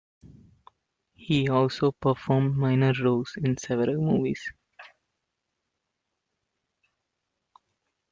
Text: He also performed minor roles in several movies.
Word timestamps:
He 1.13 1.47
also 1.47 1.91
performed 1.91 2.57
minor 2.57 2.91
roles 3.03 3.35
in 3.37 3.55
several 3.57 3.97
movies. 4.01 4.51